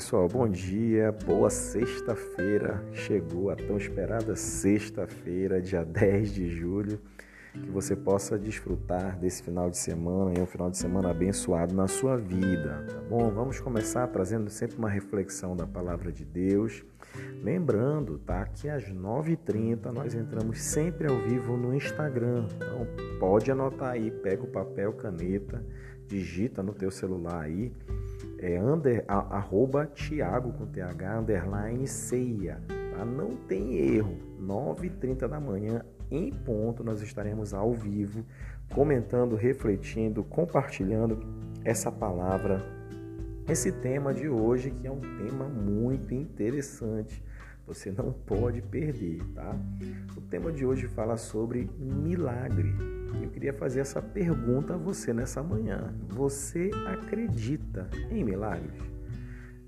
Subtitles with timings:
[0.00, 2.82] pessoal, bom dia, boa sexta-feira.
[2.90, 6.98] Chegou a tão esperada sexta-feira, dia 10 de julho.
[7.52, 11.86] Que você possa desfrutar desse final de semana e um final de semana abençoado na
[11.86, 13.30] sua vida, tá bom?
[13.30, 16.82] Vamos começar trazendo sempre uma reflexão da palavra de Deus.
[17.42, 22.46] Lembrando, tá, que às 9h30 nós entramos sempre ao vivo no Instagram.
[22.56, 22.86] Então
[23.18, 25.62] pode anotar aí, pega o papel, caneta,
[26.06, 27.70] digita no teu celular aí
[28.40, 32.58] é under, a, arroba Thiago com TH, underline ceia.
[32.66, 33.04] Tá?
[33.04, 34.16] Não tem erro.
[34.40, 38.24] 9h30 da manhã, em ponto, nós estaremos ao vivo,
[38.74, 41.20] comentando, refletindo, compartilhando
[41.62, 42.64] essa palavra,
[43.46, 47.22] esse tema de hoje, que é um tema muito interessante.
[47.66, 49.54] Você não pode perder, tá?
[50.16, 52.74] O tema de hoje fala sobre milagre.
[53.22, 55.94] Eu queria fazer essa pergunta a você nessa manhã.
[56.08, 58.80] Você acredita em milagres?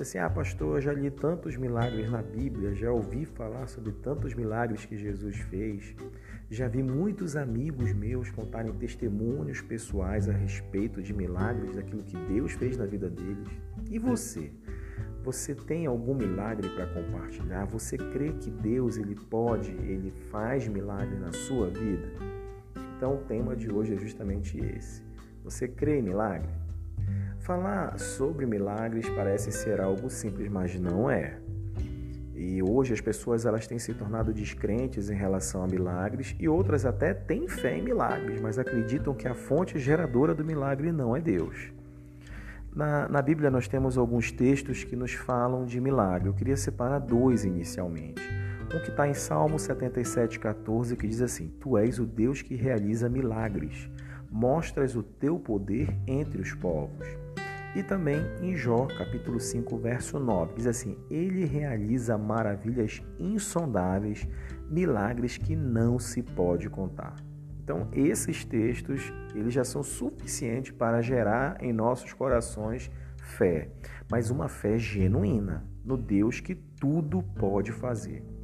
[0.00, 4.32] Assim, ah, pastor, eu já li tantos milagres na Bíblia, já ouvi falar sobre tantos
[4.32, 5.92] milagres que Jesus fez,
[6.48, 12.52] já vi muitos amigos meus contarem testemunhos pessoais a respeito de milagres, daquilo que Deus
[12.52, 13.48] fez na vida deles.
[13.90, 14.52] E você?
[15.24, 17.64] Você tem algum milagre para compartilhar?
[17.66, 22.08] Você crê que Deus ele pode, ele faz milagre na sua vida?
[22.98, 25.04] Então o tema de hoje é justamente esse.
[25.44, 26.48] Você crê em milagre?
[27.38, 31.38] Falar sobre milagres parece ser algo simples, mas não é.
[32.34, 36.84] E hoje as pessoas elas têm se tornado descrentes em relação a milagres e outras
[36.84, 41.20] até têm fé em milagres, mas acreditam que a fonte geradora do milagre não é
[41.20, 41.72] Deus.
[42.74, 46.28] Na, na Bíblia nós temos alguns textos que nos falam de milagre.
[46.28, 48.20] Eu queria separar dois inicialmente.
[48.74, 53.08] Um que está em Salmo 77,14, que diz assim: Tu és o Deus que realiza
[53.08, 53.90] milagres,
[54.30, 57.08] mostras o teu poder entre os povos.
[57.74, 64.28] E também em Jó, capítulo 5, verso 9, diz assim: Ele realiza maravilhas insondáveis,
[64.68, 67.16] milagres que não se pode contar.
[67.64, 73.70] Então, esses textos, eles já são suficientes para gerar em nossos corações fé,
[74.10, 78.37] mas uma fé genuína no Deus que tudo pode fazer.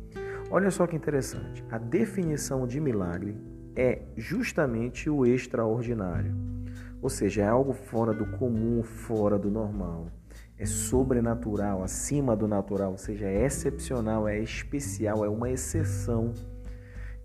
[0.51, 1.65] Olha só que interessante.
[1.71, 3.37] A definição de milagre
[3.75, 6.35] é justamente o extraordinário.
[7.03, 10.07] Ou seja, é algo fora do comum, fora do normal.
[10.57, 16.33] É sobrenatural, acima do natural, ou seja, é excepcional, é especial, é uma exceção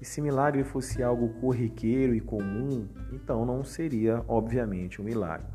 [0.01, 5.47] e se milagre fosse algo corriqueiro e comum, então não seria, obviamente, um milagre.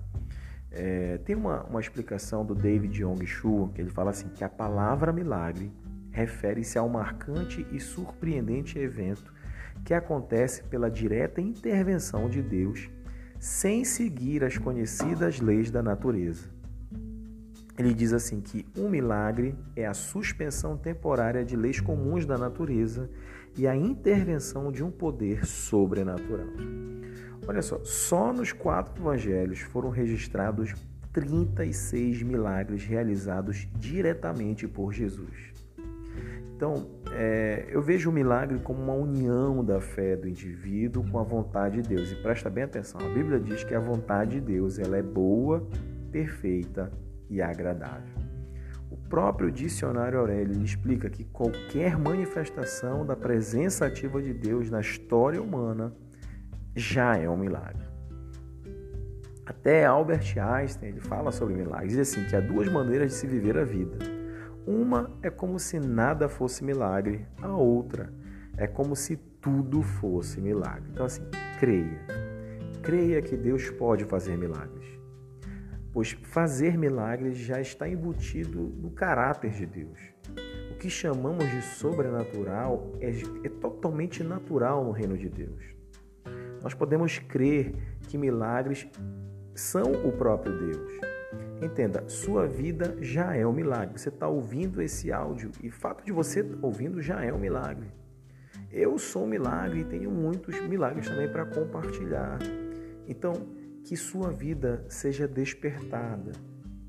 [0.71, 4.49] É, tem uma, uma explicação do David Yong Shu, que ele fala assim, que a
[4.49, 5.73] palavra milagre
[6.15, 9.35] refere-se ao marcante e surpreendente evento
[9.85, 12.89] que acontece pela direta intervenção de Deus
[13.41, 16.49] sem seguir as conhecidas leis da natureza.
[17.77, 23.11] Ele diz assim que um milagre é a suspensão temporária de leis comuns da natureza
[23.59, 26.47] e a intervenção de um poder sobrenatural.
[27.47, 30.73] Olha só, só nos quatro evangelhos foram registrados
[31.13, 35.64] 36 milagres realizados diretamente por Jesus.
[36.57, 41.23] Então, é, eu vejo o milagre como uma união da fé do indivíduo com a
[41.25, 42.13] vontade de Deus.
[42.13, 45.67] E presta bem atenção, a Bíblia diz que a vontade de Deus ela é boa,
[46.13, 46.93] perfeita
[47.29, 48.15] e agradável.
[48.89, 55.43] O próprio dicionário Aurélio explica que qualquer manifestação da presença ativa de Deus na história
[55.43, 55.93] humana
[56.77, 57.83] já é um milagre.
[59.45, 63.27] Até Albert Einstein ele fala sobre milagres, diz assim que há duas maneiras de se
[63.27, 64.14] viver a vida.
[64.67, 68.13] Uma é como se nada fosse milagre, a outra
[68.57, 70.91] é como se tudo fosse milagre.
[70.93, 71.23] Então assim,
[71.59, 72.01] creia.
[72.83, 74.95] Creia que Deus pode fazer milagres
[75.95, 79.99] pois fazer milagres já está embutido no caráter de Deus.
[80.73, 83.11] O que chamamos de sobrenatural é,
[83.45, 85.63] é totalmente natural no reino de Deus.
[86.61, 87.73] Nós podemos crer
[88.09, 88.89] que milagres
[89.55, 91.14] são o próprio Deus.
[91.65, 93.99] Entenda, sua vida já é um milagre.
[93.99, 97.39] Você está ouvindo esse áudio e o fato de você estar ouvindo já é um
[97.39, 97.87] milagre.
[98.71, 102.39] Eu sou um milagre e tenho muitos milagres também para compartilhar.
[103.09, 103.33] Então,
[103.83, 106.33] que sua vida seja despertada,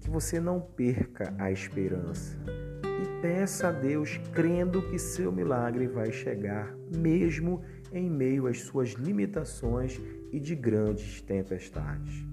[0.01, 2.37] que você não perca a esperança
[2.83, 7.63] e peça a Deus crendo que seu milagre vai chegar, mesmo
[7.93, 10.01] em meio às suas limitações
[10.33, 12.25] e de grandes tempestades.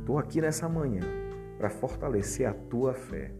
[0.00, 1.21] Estou aqui nessa manhã
[1.62, 3.30] para fortalecer a tua fé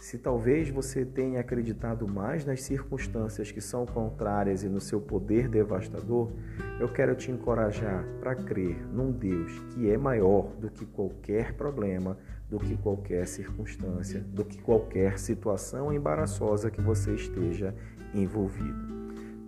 [0.00, 5.48] se talvez você tenha acreditado mais nas circunstâncias que são contrárias e no seu poder
[5.48, 6.30] devastador,
[6.78, 12.16] eu quero te encorajar para crer num Deus que é maior do que qualquer problema,
[12.48, 17.74] do que qualquer circunstância, do que qualquer situação embaraçosa que você esteja
[18.14, 18.78] envolvido.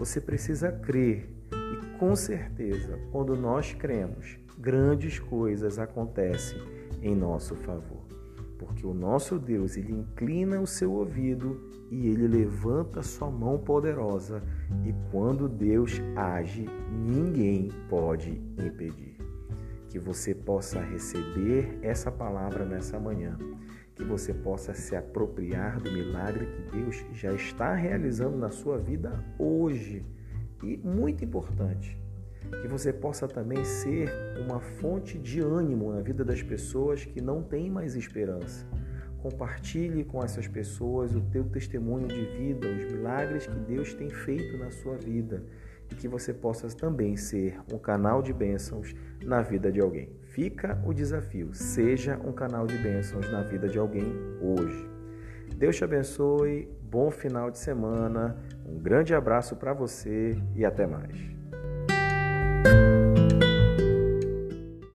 [0.00, 8.04] Você precisa crer e com certeza, quando nós cremos, grandes coisas acontecem em nosso favor.
[8.58, 11.60] Porque o nosso Deus, ele inclina o seu ouvido
[11.90, 14.42] e ele levanta sua mão poderosa,
[14.84, 19.16] e quando Deus age, ninguém pode impedir
[19.90, 23.36] que você possa receber essa palavra nessa manhã,
[23.96, 29.22] que você possa se apropriar do milagre que Deus já está realizando na sua vida
[29.36, 30.06] hoje.
[30.62, 31.98] E muito importante,
[32.62, 37.42] que você possa também ser uma fonte de ânimo na vida das pessoas que não
[37.42, 38.66] têm mais esperança.
[39.18, 44.56] Compartilhe com essas pessoas o teu testemunho de vida, os milagres que Deus tem feito
[44.56, 45.44] na sua vida
[45.90, 50.08] e que você possa também ser um canal de bênçãos na vida de alguém.
[50.30, 54.06] Fica o desafio, seja um canal de bênçãos na vida de alguém
[54.40, 54.88] hoje.
[55.56, 61.39] Deus te abençoe, bom final de semana, um grande abraço para você e até mais.